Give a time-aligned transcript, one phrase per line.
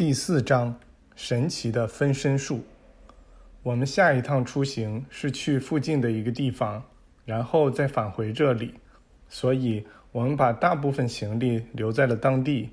[0.00, 0.80] 第四章：
[1.14, 2.62] 神奇的分身术。
[3.62, 6.84] 我们下一趟出行是去附近的一个地方，
[7.26, 8.76] 然后再返回这里，
[9.28, 12.70] 所以我们把大部分行李留在了当地。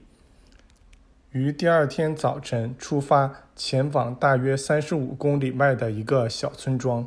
[1.31, 7.05] 于第二天早晨出发，前往大约三十五公里外的一个小村庄。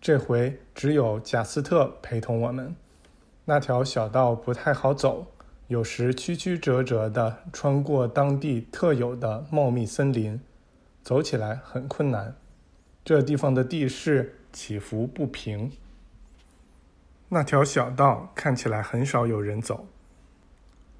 [0.00, 2.74] 这回只有贾斯特陪同我们。
[3.44, 5.26] 那条小道不太好走，
[5.72, 10.38] 有时曲曲折折地穿过当地特有的茂密森林，
[11.02, 12.36] 走起来很困难。
[13.02, 15.72] 这地方的地势起伏不平。
[17.30, 19.86] 那条小道看起来很少有人走。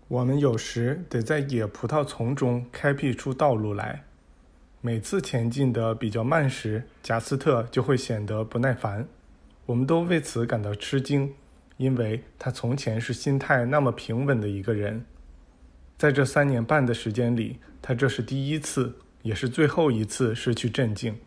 [0.08, 4.04] 我们有时得在野葡萄丛中开辟出道路来。
[4.80, 9.06] 每次前进的比较慢时，贾斯特就会显得不耐烦。
[9.66, 11.34] 我们都为此感到吃惊，
[11.82, 15.04] 因为他从前是心态那么平稳的一个人。
[15.98, 21.18] 在这三年半的时间里，他这是第一次，也是最后一次失去镇静。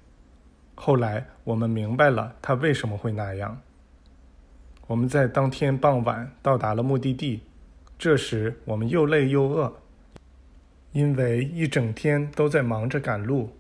[0.74, 3.62] 后来我们明白了他为什么会那样。
[4.88, 7.42] 我们在当天傍晚到达了目的地。
[8.00, 9.82] 这时我们又累又饿，
[10.94, 13.58] 因为一整天都在忙着赶路，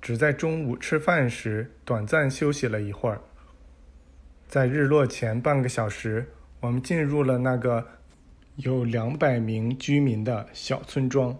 [0.00, 3.20] 只在中午吃饭时短暂休息了一会儿。
[4.46, 6.26] 在日落前半个小时，
[6.60, 7.86] 我们进入了那个
[8.56, 11.36] 有两百名居民的小村庄。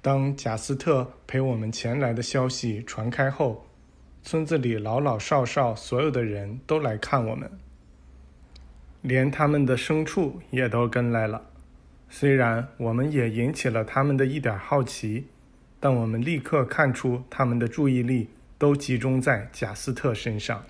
[0.00, 3.66] 当贾斯特陪我们前来的消息传开后，
[4.22, 7.50] 村子里老老少少所有的人都来看我们，
[9.02, 11.46] 连他们的牲畜也都跟来了。
[12.08, 15.26] 虽然我们也引起了他们的一点好奇，
[15.80, 20.64] 但我们立刻看出他们的注意力都集中在贾斯特身上。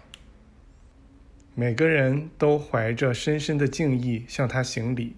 [1.55, 5.17] 每个人都怀着深深的敬意向他行礼。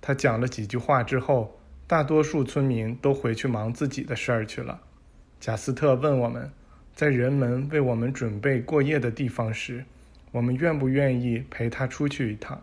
[0.00, 4.80] 他讲了几句话之后，大多数村民都回去忙自己的事儿去了。
[5.40, 6.50] 贾斯特问我们，
[6.94, 9.84] 在人们为我们准备过夜的地方时，
[10.30, 12.62] 我们愿不愿意陪他出去一趟？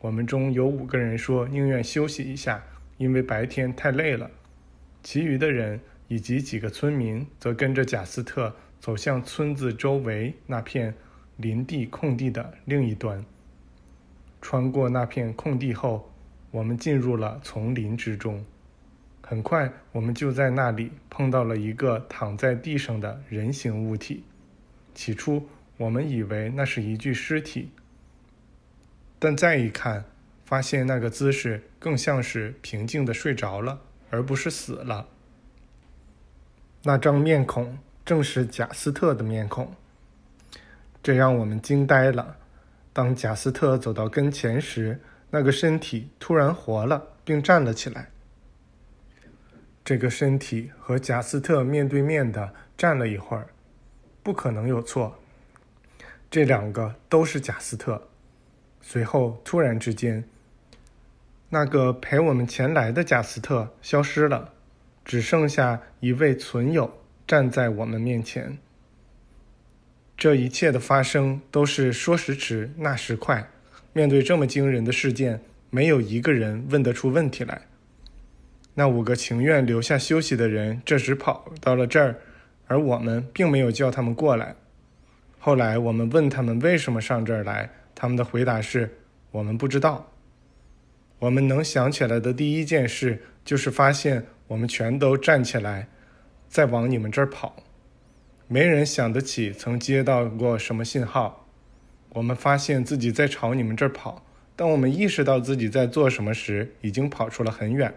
[0.00, 2.62] 我们中有五个人说宁愿休息一下，
[2.98, 4.30] 因为白天太累了。
[5.02, 10.94] 其余的人以及几个村民则跟着贾斯特走向村子周围那片
[11.36, 13.24] 林地空地的另一端。
[14.40, 16.12] 穿过那片空地后，
[16.50, 18.44] 我们进入了丛林之中。
[19.22, 24.22] 很快，我们就在那里碰到了一个躺在地上的人形物体。
[24.94, 27.70] 起初，我们以为那是一具尸体。
[29.18, 30.04] 但再一看，
[30.44, 33.80] 发现那个姿势更像是平静的睡着了，
[34.10, 35.08] 而不是死了。
[36.84, 39.74] 那张面孔正是贾斯特的面孔，
[41.06, 42.36] 这让我们惊呆了。
[42.92, 45.00] 当贾斯特走到跟前时，
[45.30, 48.10] 那个身体突然活了，并站了起来。
[49.84, 53.46] 这个身体和贾斯特面对面的站了一会儿，
[54.24, 55.16] 不可能有错，
[56.28, 58.08] 这两个都是贾斯特。
[58.82, 60.24] 随后，突然之间，
[61.50, 64.54] 那个陪我们前来的贾斯特消失了，
[65.04, 68.58] 只剩下一位存友站在我们面前。
[70.16, 73.50] 这一切的发生都是说时迟，那时快。
[73.92, 77.62] 面对这么惊人的事件，没有一个人问得出问题来。
[78.74, 82.16] 那五个情愿留下休息的人这时跑到了这儿，
[82.66, 84.56] 而我们并没有叫他们过来。
[85.38, 87.70] 后来我们问他们为什么上这儿来。
[87.94, 88.98] 他们的回答是
[89.32, 90.12] ：“我们不知道。”
[91.18, 95.88] 我们能想起来的第一件事就是发现我们全都站起来，
[96.48, 97.56] 在往你们这儿跑。
[98.48, 101.46] 没人想得起曾接到过什么信号。
[102.10, 104.24] 我们发现自己在朝你们这儿跑，
[104.54, 107.92] 当我们意识到自己在做什么时，已经跑出了很远。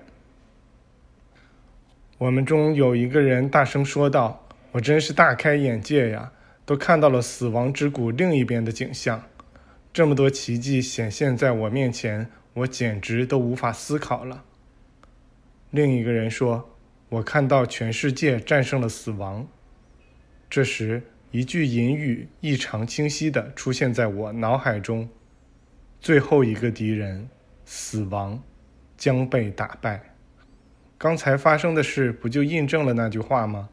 [2.18, 6.32] 我们中有一个人大声说道：“我真是大开眼界呀！
[6.66, 9.24] 都看到了死亡之谷另一边的景象。”
[9.94, 14.44] 这么多奇迹显现在我面前，我简直都无法思考了。
[15.70, 16.76] 另一个人说
[17.10, 19.48] ：“我看到全世界战胜了死亡。”
[20.50, 25.08] 这时，一句隐语异常清晰地出现在我脑海中
[26.02, 27.30] ：“最后一个敌人，
[27.66, 28.42] 死亡，
[28.98, 30.02] 将被打败。”
[30.98, 33.70] 刚才发生的事不就印证了那句话吗？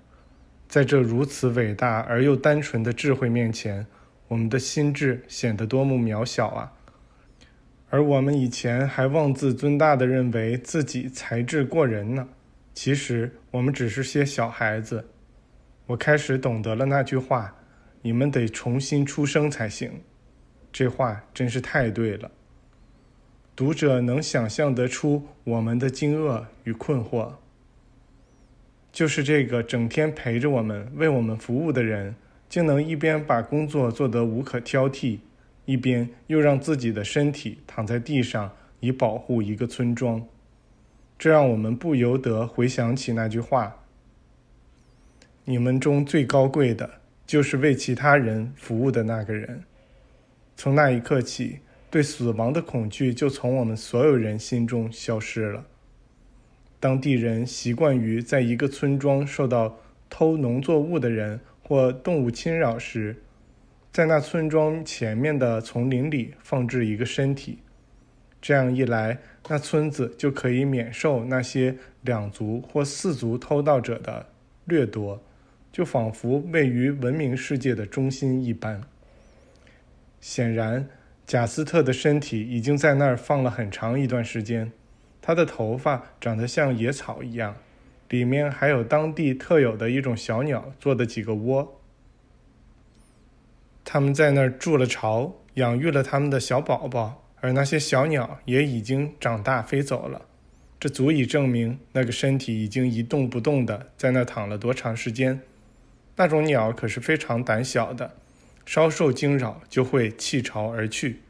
[0.68, 3.86] 在这如此伟大而又单纯的智慧面前。
[4.28, 6.72] 我们的心智显得多么渺小啊！
[7.88, 12.28] 而我们以前还妄自尊大的认为自己才智过人呢。
[12.74, 15.08] 其实我们只是些小孩子。
[15.86, 17.54] 我开始懂得了那句话
[18.02, 20.00] ：“你们得重新出生才行。”
[20.72, 22.30] 这话真是太对了。
[23.54, 27.32] 读者能想象得出我们的惊愕与困惑。
[28.92, 32.14] 就是这个整天陪着我们、为我们服务的人，
[32.48, 35.18] 竟能一边把工作做得无可挑剔，
[35.66, 40.26] 一边又让自己的身体躺在地上，以保护一个村庄。
[41.18, 43.84] 这让我们不由得回想起那句话
[45.48, 46.90] ：“你们中最高贵的，
[47.24, 49.62] 就是为其他人服务的那个人。”
[50.58, 55.64] 从那一刻起，对死亡的恐惧就从我们所有人心中消失了。
[56.80, 59.78] 当地人习惯于在一个村庄受到
[60.10, 63.16] 偷农作物的人或动物侵扰时，
[63.92, 67.58] 在那村庄前面的丛林里放置一个身体，
[68.42, 69.18] 这样一来，
[69.48, 74.26] 那村子就可以免受那些两族或四族偷盗者的
[74.64, 75.22] 掠夺，
[75.76, 78.80] 就仿佛位于文明世界的中心一般。
[80.22, 80.88] 显然，
[81.26, 84.72] 贾斯特的身体已经在那儿放了很长一段时间。
[85.20, 87.56] 他的头发长得像野草一样，
[88.08, 91.78] 里面还有当地特有的一种小鸟做的几个窝。
[93.84, 100.22] 他们在那儿筑了巢，养育了他们的小宝宝，而那些小鸟也已经长大飞走了。
[100.80, 105.42] 这足以证明那个身体已经一动不动的在那儿躺了多长时间。
[106.16, 108.16] 那种鸟可是非常胆小的，
[108.64, 111.20] 稍受惊扰就会弃巢而去，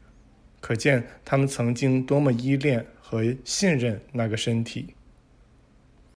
[0.59, 2.85] 可见它们曾经多么依恋。
[3.09, 4.93] 和信任那个身体。